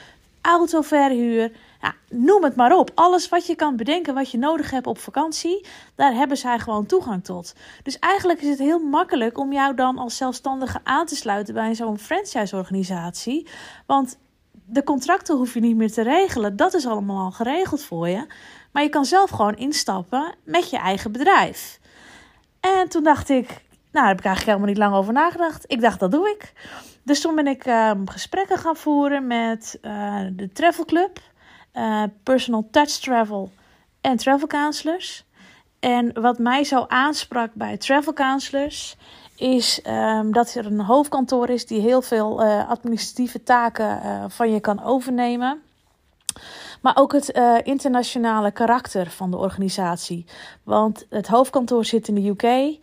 autoverhuur. 0.41 1.51
Ja, 1.81 1.93
noem 2.09 2.43
het 2.43 2.55
maar 2.55 2.77
op. 2.77 2.91
Alles 2.95 3.29
wat 3.29 3.45
je 3.45 3.55
kan 3.55 3.75
bedenken, 3.75 4.13
wat 4.13 4.31
je 4.31 4.37
nodig 4.37 4.71
hebt 4.71 4.87
op 4.87 4.97
vakantie, 4.97 5.65
daar 5.95 6.13
hebben 6.13 6.37
zij 6.37 6.59
gewoon 6.59 6.85
toegang 6.85 7.23
tot. 7.23 7.55
Dus 7.83 7.99
eigenlijk 7.99 8.41
is 8.41 8.49
het 8.49 8.59
heel 8.59 8.79
makkelijk 8.79 9.37
om 9.37 9.53
jou 9.53 9.75
dan 9.75 9.97
als 9.97 10.17
zelfstandige 10.17 10.79
aan 10.83 11.05
te 11.05 11.15
sluiten 11.15 11.53
bij 11.53 11.75
zo'n 11.75 11.99
franchise-organisatie. 11.99 13.47
Want 13.85 14.17
de 14.65 14.83
contracten 14.83 15.35
hoef 15.35 15.53
je 15.53 15.59
niet 15.59 15.75
meer 15.75 15.91
te 15.91 16.01
regelen. 16.01 16.55
Dat 16.55 16.73
is 16.73 16.87
allemaal 16.87 17.23
al 17.25 17.31
geregeld 17.31 17.83
voor 17.83 18.07
je. 18.09 18.27
Maar 18.71 18.83
je 18.83 18.89
kan 18.89 19.05
zelf 19.05 19.29
gewoon 19.29 19.55
instappen 19.55 20.35
met 20.43 20.69
je 20.69 20.77
eigen 20.77 21.11
bedrijf. 21.11 21.79
En 22.59 22.89
toen 22.89 23.03
dacht 23.03 23.29
ik, 23.29 23.61
nou, 23.93 24.05
daar 24.05 24.07
heb 24.07 24.19
ik 24.19 24.25
eigenlijk 24.25 24.45
helemaal 24.45 24.67
niet 24.67 24.77
lang 24.77 24.95
over 24.95 25.13
nagedacht. 25.13 25.63
Ik 25.67 25.81
dacht, 25.81 25.99
dat 25.99 26.11
doe 26.11 26.29
ik. 26.29 26.53
Dus 27.03 27.21
toen 27.21 27.35
ben 27.35 27.47
ik 27.47 27.65
uh, 27.65 27.91
gesprekken 28.05 28.57
gaan 28.57 28.75
voeren 28.75 29.27
met 29.27 29.77
uh, 29.81 30.19
de 30.31 30.51
Travel 30.51 30.85
Club, 30.85 31.19
uh, 31.73 32.03
Personal 32.23 32.67
Touch 32.71 32.91
Travel 32.91 33.51
en 34.01 34.17
Travel 34.17 34.47
Counselors. 34.47 35.25
En 35.79 36.21
wat 36.21 36.39
mij 36.39 36.63
zo 36.63 36.85
aansprak 36.87 37.53
bij 37.53 37.77
Travel 37.77 38.13
Counselors 38.13 38.97
is 39.35 39.81
um, 39.87 40.31
dat 40.31 40.55
er 40.55 40.65
een 40.65 40.79
hoofdkantoor 40.79 41.49
is 41.49 41.65
die 41.65 41.81
heel 41.81 42.01
veel 42.01 42.43
administratieve 42.43 43.43
taken 43.43 44.01
van 44.31 44.51
je 44.51 44.59
kan 44.59 44.83
overnemen. 44.83 45.61
Maar 46.81 46.97
ook 46.97 47.13
het 47.13 47.29
internationale 47.63 48.51
karakter 48.51 49.09
van 49.09 49.31
de 49.31 49.37
organisatie. 49.37 50.25
Want 50.63 51.05
het 51.09 51.27
hoofdkantoor 51.27 51.85
zit 51.85 52.07
in 52.07 52.15
de 52.15 52.29
UK. 52.29 52.77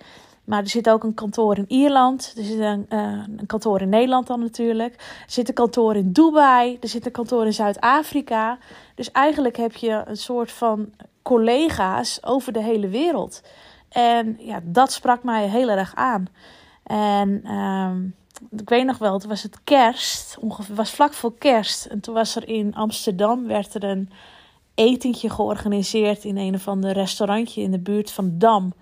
Maar 0.45 0.63
er 0.63 0.69
zit 0.69 0.91
ook 0.91 1.05
een 1.05 1.15
kantoor 1.15 1.57
in 1.57 1.65
Ierland. 1.69 2.35
Er 2.37 2.45
zit 2.45 2.59
een, 2.59 2.87
uh, 2.89 3.23
een 3.37 3.47
kantoor 3.47 3.81
in 3.81 3.89
Nederland 3.89 4.27
dan 4.27 4.41
natuurlijk. 4.41 4.95
Er 4.95 5.33
zit 5.33 5.49
een 5.49 5.55
kantoor 5.55 5.97
in 5.97 6.13
Dubai. 6.13 6.79
Er 6.81 6.89
zit 6.89 7.07
een 7.07 7.13
kantoor 7.13 7.47
in 7.47 7.53
Zuid-Afrika. 7.53 8.59
Dus 8.95 9.11
eigenlijk 9.11 9.57
heb 9.57 9.77
je 9.77 10.03
een 10.07 10.17
soort 10.17 10.53
van 10.53 10.93
collega's 11.23 12.19
over 12.23 12.53
de 12.53 12.63
hele 12.63 12.89
wereld. 12.89 13.43
En 13.89 14.37
ja, 14.39 14.61
dat 14.63 14.93
sprak 14.93 15.23
mij 15.23 15.49
heel 15.49 15.69
erg 15.69 15.95
aan. 15.95 16.27
En 16.83 17.55
um, 17.55 18.15
ik 18.51 18.69
weet 18.69 18.85
nog 18.85 18.99
wel, 18.99 19.19
toen 19.19 19.29
was 19.29 19.43
het 19.43 19.59
kerst, 19.65 20.37
ongeveer, 20.41 20.75
was 20.75 20.91
vlak 20.91 21.13
voor 21.13 21.39
kerst. 21.39 21.85
En 21.85 22.01
toen 22.01 22.15
was 22.15 22.37
er 22.37 22.49
in 22.49 22.75
Amsterdam, 22.75 23.47
werd 23.47 23.75
er 23.75 23.85
een 23.85 24.11
etentje 24.75 25.31
georganiseerd 25.31 26.25
in 26.25 26.37
een 26.37 26.55
of 26.55 26.69
ander 26.69 26.93
restaurantje 26.93 27.63
in 27.63 27.71
de 27.71 27.79
buurt 27.79 28.11
van 28.11 28.39
Dam. 28.39 28.73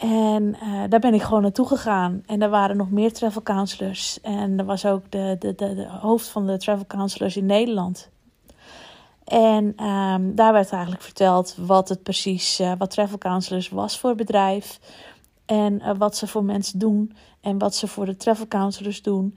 En 0.00 0.56
uh, 0.62 0.82
daar 0.88 1.00
ben 1.00 1.14
ik 1.14 1.22
gewoon 1.22 1.42
naartoe 1.42 1.66
gegaan. 1.66 2.22
En 2.26 2.42
er 2.42 2.48
waren 2.48 2.76
nog 2.76 2.90
meer 2.90 3.12
travel 3.12 3.42
counselors. 3.42 4.20
En 4.20 4.58
er 4.58 4.64
was 4.64 4.86
ook 4.86 5.10
de, 5.10 5.36
de, 5.38 5.54
de, 5.54 5.74
de 5.74 5.88
hoofd 5.88 6.28
van 6.28 6.46
de 6.46 6.58
travel 6.58 6.86
counselors 6.86 7.36
in 7.36 7.46
Nederland. 7.46 8.10
En 9.24 9.84
um, 9.84 10.34
daar 10.34 10.52
werd 10.52 10.70
eigenlijk 10.70 11.02
verteld 11.02 11.56
wat 11.58 11.88
het 11.88 12.02
precies, 12.02 12.60
uh, 12.60 12.72
wat 12.78 12.90
travel 12.90 13.18
counselors 13.18 13.68
was 13.68 13.98
voor 13.98 14.14
bedrijf. 14.14 14.80
En 15.46 15.74
uh, 15.74 15.90
wat 15.98 16.16
ze 16.16 16.26
voor 16.26 16.44
mensen 16.44 16.78
doen 16.78 17.12
en 17.40 17.58
wat 17.58 17.74
ze 17.74 17.86
voor 17.86 18.06
de 18.06 18.16
travel 18.16 18.46
counselors 18.46 19.02
doen. 19.02 19.36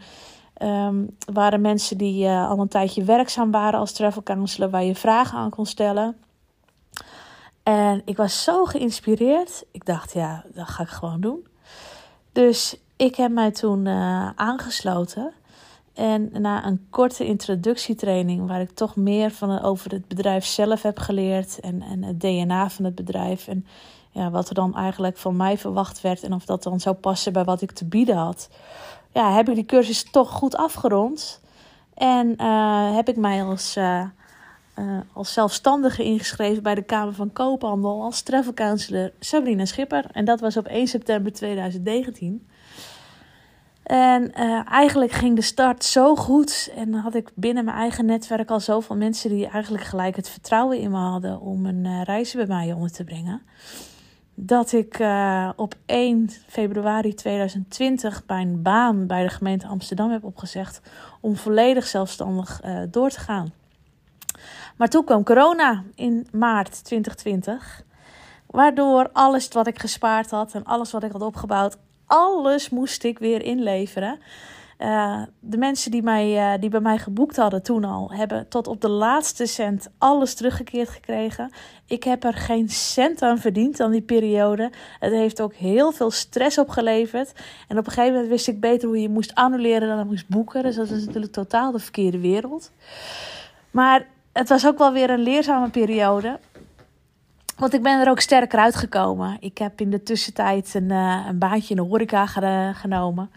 Um, 0.61 1.17
waren 1.33 1.61
mensen 1.61 1.97
die 1.97 2.29
al 2.29 2.59
een 2.59 2.67
tijdje 2.67 3.03
werkzaam 3.03 3.51
waren 3.51 3.79
als 3.79 3.91
travel 3.91 4.23
counselor, 4.23 4.69
waar 4.69 4.83
je 4.83 4.95
vragen 4.95 5.37
aan 5.37 5.49
kon 5.49 5.65
stellen. 5.65 6.15
En 7.63 8.01
ik 8.05 8.17
was 8.17 8.43
zo 8.43 8.65
geïnspireerd. 8.65 9.63
Ik 9.71 9.85
dacht, 9.85 10.13
ja, 10.13 10.43
dat 10.53 10.67
ga 10.67 10.83
ik 10.83 10.89
gewoon 10.89 11.21
doen. 11.21 11.47
Dus 12.31 12.77
ik 12.95 13.15
heb 13.15 13.31
mij 13.31 13.51
toen 13.51 13.85
uh, 13.85 14.29
aangesloten. 14.35 15.33
En 15.93 16.29
na 16.31 16.65
een 16.65 16.87
korte 16.89 17.25
introductietraining, 17.25 18.47
waar 18.47 18.61
ik 18.61 18.71
toch 18.71 18.95
meer 18.95 19.31
van 19.31 19.61
over 19.61 19.91
het 19.91 20.07
bedrijf 20.07 20.45
zelf 20.45 20.81
heb 20.81 20.99
geleerd 20.99 21.59
en, 21.59 21.81
en 21.81 22.03
het 22.03 22.19
DNA 22.19 22.69
van 22.69 22.85
het 22.85 22.95
bedrijf. 22.95 23.47
En 23.47 23.65
ja, 24.11 24.29
wat 24.29 24.49
er 24.49 24.55
dan 24.55 24.75
eigenlijk 24.75 25.17
van 25.17 25.35
mij 25.35 25.57
verwacht 25.57 26.01
werd 26.01 26.23
en 26.23 26.33
of 26.33 26.45
dat 26.45 26.63
dan 26.63 26.79
zou 26.79 26.95
passen 26.95 27.33
bij 27.33 27.43
wat 27.43 27.61
ik 27.61 27.71
te 27.71 27.85
bieden 27.85 28.15
had. 28.15 28.49
Ja, 29.11 29.33
heb 29.35 29.49
ik 29.49 29.55
die 29.55 29.65
cursus 29.65 30.11
toch 30.11 30.29
goed 30.29 30.55
afgerond. 30.55 31.41
En 31.93 32.35
uh, 32.41 32.95
heb 32.95 33.09
ik 33.09 33.15
mij 33.15 33.43
als, 33.43 33.77
uh, 34.79 34.97
als 35.13 35.33
zelfstandige 35.33 36.03
ingeschreven 36.03 36.63
bij 36.63 36.75
de 36.75 36.81
Kamer 36.81 37.13
van 37.13 37.33
Koophandel 37.33 38.01
als 38.01 38.21
travel 38.21 38.53
counselor 38.53 39.11
Sabrina 39.19 39.65
Schipper. 39.65 40.05
En 40.11 40.25
dat 40.25 40.39
was 40.39 40.57
op 40.57 40.65
1 40.65 40.87
september 40.87 41.33
2019. 41.33 42.47
En 43.83 44.33
eigenlijk 44.65 45.11
ging 45.11 45.35
de 45.35 45.41
start 45.41 45.83
zo 45.83 46.15
goed. 46.15 46.71
En 46.75 46.93
had 46.93 47.15
ik 47.15 47.31
binnen 47.35 47.65
mijn 47.65 47.77
eigen 47.77 48.05
netwerk 48.05 48.49
al 48.49 48.59
zoveel 48.59 48.95
mensen 48.95 49.29
die 49.29 49.47
eigenlijk 49.47 49.83
gelijk 49.83 50.15
het 50.15 50.29
vertrouwen 50.29 50.79
in 50.79 50.91
me 50.91 50.97
hadden 50.97 51.39
om 51.39 51.65
een 51.65 52.03
reis 52.03 52.33
bij 52.33 52.47
mij 52.47 52.73
onder 52.73 52.91
te 52.91 53.03
brengen 53.03 53.41
dat 54.35 54.71
ik 54.71 54.99
uh, 54.99 55.49
op 55.55 55.75
1 55.85 56.29
februari 56.47 57.13
2020 57.13 58.23
mijn 58.27 58.61
baan 58.61 59.07
bij 59.07 59.23
de 59.23 59.29
gemeente 59.29 59.67
Amsterdam 59.67 60.11
heb 60.11 60.23
opgezegd 60.23 60.81
om 61.21 61.35
volledig 61.35 61.87
zelfstandig 61.87 62.61
uh, 62.65 62.79
door 62.91 63.09
te 63.09 63.19
gaan. 63.19 63.53
Maar 64.77 64.89
toen 64.89 65.03
kwam 65.03 65.23
corona 65.23 65.83
in 65.95 66.27
maart 66.31 66.83
2020, 66.83 67.83
waardoor 68.45 69.09
alles 69.13 69.47
wat 69.47 69.67
ik 69.67 69.79
gespaard 69.79 70.31
had 70.31 70.53
en 70.53 70.63
alles 70.63 70.91
wat 70.91 71.03
ik 71.03 71.11
had 71.11 71.21
opgebouwd, 71.21 71.77
alles 72.05 72.69
moest 72.69 73.03
ik 73.03 73.19
weer 73.19 73.41
inleveren. 73.41 74.19
Uh, 74.79 75.21
de 75.39 75.57
mensen 75.57 75.91
die, 75.91 76.03
mij, 76.03 76.53
uh, 76.53 76.61
die 76.61 76.69
bij 76.69 76.79
mij 76.79 76.97
geboekt 76.97 77.35
hadden 77.35 77.63
toen 77.63 77.83
al, 77.83 78.11
hebben 78.11 78.47
tot 78.47 78.67
op 78.67 78.81
de 78.81 78.89
laatste 78.89 79.45
cent 79.45 79.89
alles 79.97 80.33
teruggekeerd 80.33 80.89
gekregen. 80.89 81.51
Ik 81.85 82.03
heb 82.03 82.23
er 82.23 82.33
geen 82.33 82.69
cent 82.69 83.21
aan 83.21 83.37
verdiend 83.37 83.79
aan 83.79 83.91
die 83.91 84.01
periode. 84.01 84.71
Het 84.99 85.11
heeft 85.11 85.41
ook 85.41 85.53
heel 85.53 85.91
veel 85.91 86.11
stress 86.11 86.57
opgeleverd. 86.57 87.31
En 87.67 87.77
op 87.77 87.85
een 87.85 87.91
gegeven 87.91 88.13
moment 88.13 88.31
wist 88.31 88.47
ik 88.47 88.59
beter 88.59 88.87
hoe 88.87 89.01
je 89.01 89.09
moest 89.09 89.35
annuleren 89.35 89.97
dan 89.97 90.07
moest 90.07 90.27
boeken. 90.27 90.63
Dus 90.63 90.75
dat 90.75 90.89
is 90.89 91.05
natuurlijk 91.05 91.33
totaal 91.33 91.71
de 91.71 91.79
verkeerde 91.79 92.19
wereld. 92.19 92.71
Maar 93.71 94.05
het 94.33 94.49
was 94.49 94.65
ook 94.65 94.77
wel 94.77 94.93
weer 94.93 95.09
een 95.09 95.23
leerzame 95.23 95.69
periode. 95.69 96.39
Want 97.57 97.73
ik 97.73 97.83
ben 97.83 98.01
er 98.01 98.09
ook 98.09 98.19
sterker 98.19 98.59
uitgekomen. 98.59 99.37
Ik 99.39 99.57
heb 99.57 99.81
in 99.81 99.89
de 99.89 100.03
tussentijd 100.03 100.73
een, 100.73 100.89
uh, 100.89 101.25
een 101.27 101.37
baantje 101.37 101.69
in 101.69 101.75
de 101.75 101.87
horeca 101.87 102.25
genomen. 102.73 103.31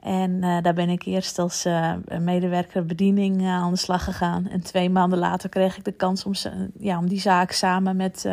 En 0.00 0.30
uh, 0.30 0.62
daar 0.62 0.74
ben 0.74 0.88
ik 0.88 1.02
eerst 1.02 1.38
als 1.38 1.66
uh, 1.66 1.92
medewerker 2.20 2.86
bediening 2.86 3.46
aan 3.46 3.70
de 3.70 3.78
slag 3.78 4.04
gegaan. 4.04 4.48
En 4.48 4.60
twee 4.60 4.90
maanden 4.90 5.18
later 5.18 5.48
kreeg 5.48 5.76
ik 5.76 5.84
de 5.84 5.92
kans 5.92 6.24
om, 6.24 6.32
ja, 6.78 6.98
om 6.98 7.08
die 7.08 7.20
zaak 7.20 7.52
samen 7.52 7.96
met, 7.96 8.28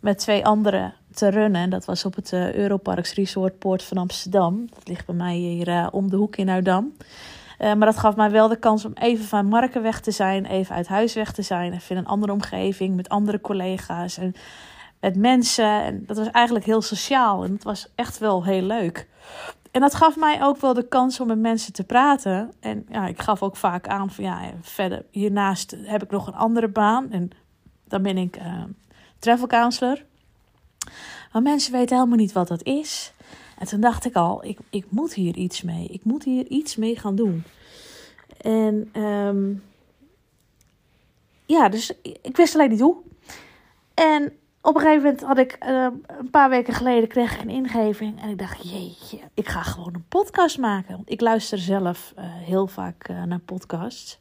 met 0.00 0.18
twee 0.18 0.46
anderen 0.46 0.94
te 1.14 1.28
runnen. 1.28 1.60
En 1.60 1.70
dat 1.70 1.84
was 1.84 2.04
op 2.04 2.14
het 2.14 2.32
Europarks 2.32 3.14
Resort 3.14 3.58
Poort 3.58 3.82
van 3.82 3.96
Amsterdam. 3.96 4.68
Dat 4.74 4.88
ligt 4.88 5.06
bij 5.06 5.14
mij 5.14 5.34
hier 5.34 5.88
om 5.90 6.10
de 6.10 6.16
hoek 6.16 6.36
in 6.36 6.48
Uitdam. 7.60 7.78
maar 7.78 7.86
dat 7.86 7.98
gaf 7.98 8.16
mij 8.16 8.30
wel 8.30 8.48
de 8.48 8.58
kans 8.58 8.84
om 8.84 8.92
even 8.94 9.24
van 9.24 9.46
Marken 9.46 9.82
weg 9.82 10.00
te 10.00 10.10
zijn, 10.10 10.44
even 10.46 10.74
uit 10.74 10.88
huis 10.88 11.14
weg 11.14 11.32
te 11.32 11.42
zijn. 11.42 11.72
Even 11.72 11.90
in 11.90 11.96
een 11.96 12.06
andere 12.06 12.32
omgeving, 12.32 12.96
met 12.96 13.08
andere 13.08 13.40
collega's 13.40 14.18
en 14.18 14.34
met 15.00 15.16
mensen. 15.16 15.82
En 15.82 16.04
dat 16.06 16.16
was 16.16 16.30
eigenlijk 16.30 16.64
heel 16.64 16.82
sociaal 16.82 17.44
en 17.44 17.52
het 17.52 17.64
was 17.64 17.92
echt 17.94 18.18
wel 18.18 18.44
heel 18.44 18.62
leuk. 18.62 19.08
En 19.70 19.80
dat 19.80 19.94
gaf 19.94 20.16
mij 20.16 20.42
ook 20.42 20.56
wel 20.56 20.74
de 20.74 20.88
kans 20.88 21.20
om 21.20 21.26
met 21.26 21.38
mensen 21.38 21.72
te 21.72 21.84
praten. 21.84 22.52
En 22.60 22.86
ja, 22.88 23.06
ik 23.06 23.20
gaf 23.20 23.42
ook 23.42 23.56
vaak 23.56 23.88
aan 23.88 24.10
van 24.10 24.24
ja, 24.24 24.40
verder 24.60 25.04
hiernaast 25.10 25.76
heb 25.82 26.02
ik 26.02 26.10
nog 26.10 26.26
een 26.26 26.34
andere 26.34 26.68
baan. 26.68 27.10
En 27.10 27.30
dan 27.84 28.02
ben 28.02 28.18
ik 28.18 28.36
uh, 28.36 28.62
travel 29.18 29.46
counselor. 29.46 30.04
Maar 31.32 31.42
mensen 31.42 31.72
weten 31.72 31.96
helemaal 31.96 32.18
niet 32.18 32.32
wat 32.32 32.48
dat 32.48 32.62
is. 32.62 33.12
En 33.60 33.66
toen 33.66 33.80
dacht 33.80 34.04
ik 34.04 34.14
al, 34.14 34.44
ik, 34.44 34.58
ik 34.70 34.86
moet 34.88 35.14
hier 35.14 35.36
iets 35.36 35.62
mee. 35.62 35.86
Ik 35.86 36.04
moet 36.04 36.24
hier 36.24 36.46
iets 36.46 36.76
mee 36.76 36.96
gaan 36.96 37.14
doen. 37.14 37.44
En 38.40 39.02
um, 39.02 39.62
ja, 41.46 41.68
dus 41.68 41.92
ik 42.02 42.36
wist 42.36 42.54
alleen 42.54 42.70
niet 42.70 42.80
hoe. 42.80 42.96
En 43.94 44.32
op 44.60 44.74
een 44.74 44.80
gegeven 44.80 45.02
moment 45.02 45.22
had 45.22 45.38
ik 45.38 45.58
uh, 45.62 45.86
een 46.06 46.30
paar 46.30 46.50
weken 46.50 46.74
geleden 46.74 47.08
kreeg 47.08 47.34
ik 47.34 47.40
een 47.40 47.50
ingeving 47.50 48.22
en 48.22 48.28
ik 48.28 48.38
dacht 48.38 48.70
jeetje, 48.70 49.18
ik 49.34 49.48
ga 49.48 49.62
gewoon 49.62 49.94
een 49.94 50.08
podcast 50.08 50.58
maken. 50.58 50.96
Want 50.96 51.10
ik 51.10 51.20
luister 51.20 51.58
zelf 51.58 52.12
uh, 52.18 52.24
heel 52.24 52.66
vaak 52.66 53.08
uh, 53.08 53.22
naar 53.22 53.38
podcasts. 53.38 54.18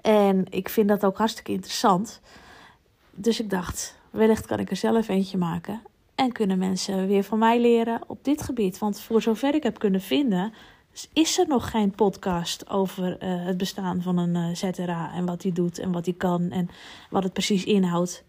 En 0.00 0.44
ik 0.50 0.68
vind 0.68 0.88
dat 0.88 1.04
ook 1.04 1.18
hartstikke 1.18 1.52
interessant. 1.52 2.20
Dus 3.10 3.40
ik 3.40 3.50
dacht, 3.50 3.98
wellicht 4.10 4.46
kan 4.46 4.58
ik 4.58 4.70
er 4.70 4.76
zelf 4.76 5.08
eentje 5.08 5.38
maken. 5.38 5.82
En 6.16 6.32
kunnen 6.32 6.58
mensen 6.58 7.06
weer 7.06 7.24
van 7.24 7.38
mij 7.38 7.60
leren 7.60 8.00
op 8.06 8.24
dit 8.24 8.42
gebied. 8.42 8.78
Want 8.78 9.00
voor 9.00 9.22
zover 9.22 9.54
ik 9.54 9.62
heb 9.62 9.78
kunnen 9.78 10.00
vinden, 10.00 10.52
is 11.12 11.38
er 11.38 11.46
nog 11.48 11.70
geen 11.70 11.90
podcast 11.90 12.70
over 12.70 13.18
eh, 13.18 13.44
het 13.44 13.56
bestaan 13.56 14.02
van 14.02 14.18
een 14.18 14.34
uh, 14.34 14.54
ZRA 14.54 15.12
en 15.14 15.26
wat 15.26 15.42
hij 15.42 15.52
doet 15.52 15.78
en 15.78 15.92
wat 15.92 16.04
hij 16.04 16.14
kan 16.14 16.50
en 16.50 16.68
wat 17.10 17.22
het 17.22 17.32
precies 17.32 17.64
inhoudt. 17.64 18.24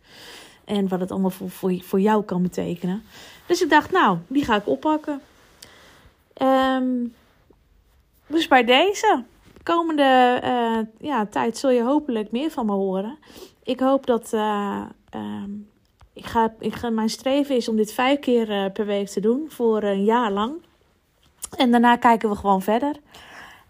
En 0.66 0.88
wat 0.88 1.00
het 1.00 1.12
allemaal 1.12 1.32
voor, 1.82 2.00
jou 2.00 2.24
kan 2.24 2.42
betekenen. 2.42 3.04
Dus 3.46 3.62
ik 3.62 3.70
dacht, 3.70 3.92
nou, 3.92 4.18
die 4.28 4.46
ga 4.46 4.56
ik 4.56 4.68
oppakken. 4.68 5.22
Um, 6.42 7.14
dus 8.28 8.48
bij 8.48 8.64
deze 8.64 9.24
komende 9.64 10.42
uh, 10.44 11.08
ja, 11.10 11.26
tijd 11.26 11.58
zul 11.58 11.70
je 11.70 11.84
hopelijk 11.84 12.32
meer 12.32 12.52
van 12.52 12.66
me 12.66 12.72
horen. 12.72 13.18
Ik 13.64 13.80
hoop 13.80 14.06
dat. 14.06 14.34
Um, 15.14 15.68
ik 16.18 16.26
ga, 16.26 16.54
ik 16.60 16.76
ga, 16.76 16.90
mijn 16.90 17.10
streven 17.10 17.56
is 17.56 17.70
om 17.70 17.76
dit 17.76 17.94
vijf 17.94 18.20
keer 18.20 18.50
uh, 18.50 18.72
per 18.74 18.86
week 18.86 19.08
te 19.08 19.20
doen 19.20 19.46
voor 19.50 19.84
een 19.84 20.04
jaar 20.04 20.32
lang. 20.32 20.54
En 21.58 21.72
daarna 21.72 21.96
kijken 21.96 22.30
we 22.30 22.36
gewoon 22.36 22.62
verder. 22.62 22.96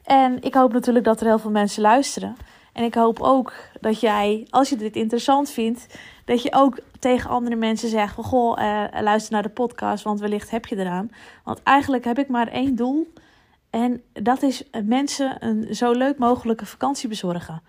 En 0.04 0.42
ik 0.42 0.54
hoop 0.54 0.74
natuurlijk 0.74 1.06
dat 1.06 1.20
er 1.20 1.28
heel 1.28 1.40
veel 1.40 1.52
mensen 1.52 1.82
luisteren. 1.82 2.36
En 2.74 2.84
ik 2.84 2.94
hoop 2.94 3.20
ook 3.20 3.54
dat 3.82 4.00
jij, 4.00 4.48
als 4.50 4.70
je 4.70 4.76
dit 4.76 4.96
interessant 4.96 5.50
vindt, 5.50 5.98
dat 6.26 6.42
je 6.42 6.54
ook 6.54 6.80
tegen 7.00 7.30
andere 7.30 7.56
mensen 7.56 7.90
zegt: 7.90 8.16
Goh, 8.16 8.60
uh, 8.60 8.84
luister 9.02 9.34
naar 9.34 9.44
de 9.44 9.50
podcast, 9.50 10.04
want 10.04 10.20
wellicht 10.20 10.50
heb 10.50 10.66
je 10.66 10.78
eraan. 10.78 11.10
Want 11.44 11.64
eigenlijk 11.64 12.04
heb 12.06 12.20
ik 12.20 12.28
maar 12.28 12.48
één 12.48 12.76
doel. 12.76 13.14
En 13.70 14.02
dat 14.14 14.42
is 14.42 14.64
mensen 14.86 15.46
een 15.46 15.76
zo 15.76 15.92
leuk 15.92 16.18
mogelijke 16.18 16.66
vakantie 16.66 17.10
bezorgen. 17.10 17.62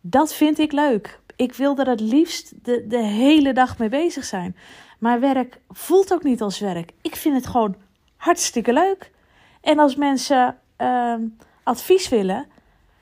Dat 0.00 0.34
vind 0.34 0.58
ik 0.58 0.72
leuk. 0.72 1.20
Ik 1.36 1.54
wil 1.54 1.76
er 1.76 1.88
het 1.88 2.00
liefst 2.00 2.52
de, 2.64 2.86
de 2.86 3.02
hele 3.02 3.52
dag 3.52 3.78
mee 3.78 3.88
bezig 3.88 4.24
zijn. 4.24 4.56
Maar 4.98 5.20
werk 5.20 5.60
voelt 5.70 6.12
ook 6.12 6.22
niet 6.22 6.42
als 6.42 6.58
werk. 6.58 6.92
Ik 7.00 7.16
vind 7.16 7.34
het 7.34 7.46
gewoon 7.46 7.76
hartstikke 8.16 8.72
leuk. 8.72 9.10
En 9.60 9.78
als 9.78 9.96
mensen 9.96 10.58
uh, 10.78 11.14
advies 11.62 12.08
willen, 12.08 12.46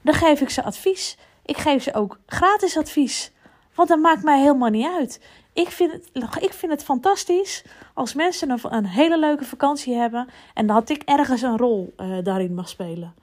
dan 0.02 0.14
geef 0.14 0.40
ik 0.40 0.50
ze 0.50 0.62
advies. 0.62 1.16
Ik 1.44 1.56
geef 1.56 1.82
ze 1.82 1.94
ook 1.94 2.18
gratis 2.26 2.76
advies. 2.76 3.32
Want 3.74 3.88
dat 3.88 3.98
maakt 3.98 4.22
mij 4.22 4.40
helemaal 4.40 4.70
niet 4.70 4.88
uit. 4.96 5.20
Ik 5.52 5.68
vind 5.68 5.92
het, 5.92 6.10
ik 6.40 6.52
vind 6.52 6.72
het 6.72 6.84
fantastisch 6.84 7.64
als 7.94 8.14
mensen 8.14 8.60
een, 8.62 8.86
hele 8.86 9.18
leuke 9.18 9.44
vakantie 9.44 9.94
hebben 9.94 10.28
en 10.54 10.66
dat 10.66 10.88
ik 10.88 11.02
ergens 11.02 11.42
een 11.42 11.58
rol 11.58 11.94
uh, 11.96 12.24
daarin 12.24 12.54
mag 12.54 12.68
spelen. 12.68 13.14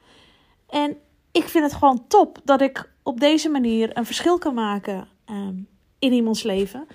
En 0.70 0.98
ik 1.32 1.44
vind 1.44 1.63
het 1.63 1.74
gewoon 1.74 2.08
top 2.08 2.39
dat 2.44 2.62
ik 2.62 2.90
op 3.03 3.20
deze 3.20 3.50
manier 3.50 3.98
een 3.98 4.05
verschil 4.05 4.38
kan 4.38 4.53
maken 4.53 5.08
um, 5.29 5.67
in 6.00 6.13
iemands 6.13 6.43
leven. 6.43 6.88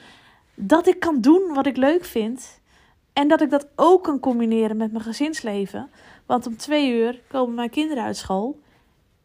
Dat 0.54 0.86
ik 0.86 1.00
kan 1.00 1.20
doen 1.20 1.54
wat 1.54 1.66
ik 1.66 1.76
leuk 1.76 2.04
vind. 2.04 2.60
En 3.12 3.28
dat 3.28 3.40
ik 3.40 3.50
dat 3.50 3.68
ook 3.76 4.04
kan 4.04 4.20
combineren 4.20 4.76
met 4.76 4.92
mijn 4.92 5.04
gezinsleven. 5.04 5.90
Want 6.26 6.46
om 6.46 6.56
twee 6.56 6.90
uur 6.90 7.20
komen 7.28 7.54
mijn 7.54 7.70
kinderen 7.70 8.04
uit 8.04 8.16
school. 8.16 8.60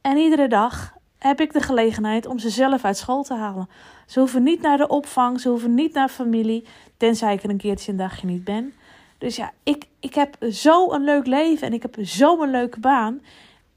En 0.01 0.17
iedere 0.17 0.47
dag 0.47 0.93
heb 1.17 1.41
ik 1.41 1.53
de 1.53 1.61
gelegenheid 1.61 2.25
om 2.25 2.39
ze 2.39 2.49
zelf 2.49 2.83
uit 2.83 2.97
school 2.97 3.23
te 3.23 3.33
halen. 3.33 3.69
Ze 4.05 4.19
hoeven 4.19 4.43
niet 4.43 4.61
naar 4.61 4.77
de 4.77 4.87
opvang, 4.87 5.39
ze 5.39 5.49
hoeven 5.49 5.73
niet 5.73 5.93
naar 5.93 6.09
familie, 6.09 6.65
tenzij 6.97 7.33
ik 7.33 7.43
er 7.43 7.49
een 7.49 7.57
keertje 7.57 7.91
een 7.91 7.97
dagje 7.97 8.27
niet 8.27 8.43
ben. 8.43 8.73
Dus 9.17 9.35
ja, 9.35 9.51
ik, 9.63 9.87
ik 9.99 10.13
heb 10.13 10.37
zo 10.51 10.91
een 10.91 11.03
leuk 11.03 11.25
leven 11.25 11.67
en 11.67 11.73
ik 11.73 11.81
heb 11.81 11.97
zo 12.01 12.41
een 12.41 12.51
leuke 12.51 12.79
baan. 12.79 13.21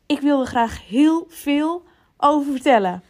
Ik 0.07 0.21
wil 0.21 0.41
er 0.41 0.47
graag 0.47 0.89
heel 0.89 1.27
veel 1.29 1.83
over 2.25 2.53
vertellen. 2.53 3.03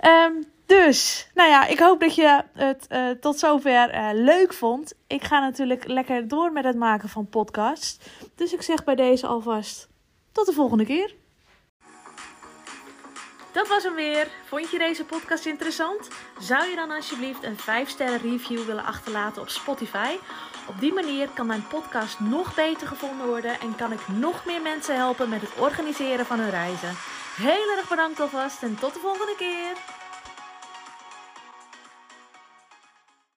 Um, 0.00 0.46
dus, 0.66 1.28
nou 1.34 1.50
ja, 1.50 1.66
ik 1.66 1.78
hoop 1.78 2.00
dat 2.00 2.14
je 2.14 2.42
het 2.52 2.86
uh, 2.90 3.10
tot 3.10 3.38
zover 3.38 3.94
uh, 3.94 4.08
leuk 4.12 4.52
vond. 4.52 4.94
Ik 5.06 5.24
ga 5.24 5.40
natuurlijk 5.40 5.86
lekker 5.86 6.28
door 6.28 6.52
met 6.52 6.64
het 6.64 6.76
maken 6.76 7.08
van 7.08 7.28
podcasts. 7.28 7.98
Dus 8.34 8.52
ik 8.52 8.62
zeg 8.62 8.84
bij 8.84 8.94
deze 8.94 9.26
alvast 9.26 9.88
tot 10.32 10.46
de 10.46 10.52
volgende 10.52 10.84
keer. 10.84 11.14
Dat 13.52 13.68
was 13.68 13.82
hem 13.82 13.94
weer. 13.94 14.28
Vond 14.44 14.70
je 14.70 14.78
deze 14.78 15.04
podcast 15.04 15.46
interessant? 15.46 16.08
Zou 16.38 16.68
je 16.68 16.76
dan 16.76 16.90
alsjeblieft 16.90 17.44
een 17.44 17.58
5-sterren 17.58 18.20
review 18.22 18.64
willen 18.64 18.84
achterlaten 18.84 19.42
op 19.42 19.48
Spotify? 19.48 20.16
Op 20.68 20.80
die 20.80 20.92
manier 20.92 21.28
kan 21.28 21.46
mijn 21.46 21.66
podcast 21.66 22.20
nog 22.20 22.54
beter 22.54 22.86
gevonden 22.86 23.26
worden 23.26 23.60
en 23.60 23.76
kan 23.76 23.92
ik 23.92 24.08
nog 24.08 24.44
meer 24.46 24.62
mensen 24.62 24.96
helpen 24.96 25.28
met 25.28 25.40
het 25.40 25.54
organiseren 25.58 26.26
van 26.26 26.38
hun 26.38 26.50
reizen. 26.50 26.96
Heel 27.38 27.76
erg 27.76 27.88
bedankt 27.88 28.20
alvast 28.20 28.62
en 28.62 28.74
tot 28.74 28.94
de 28.94 29.00
volgende 29.00 29.34
keer. 29.36 29.97